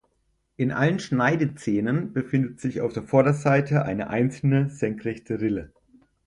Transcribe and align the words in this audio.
In 0.57 0.71
allen 0.71 0.97
Schneidezähnen 0.97 2.11
befindet 2.11 2.59
sich 2.59 2.81
auf 2.81 2.91
der 2.91 3.03
Vorderseite 3.03 3.85
eine 3.85 4.07
einzelne 4.09 4.71
senkrechte 4.71 5.39
Rille. 5.39 5.73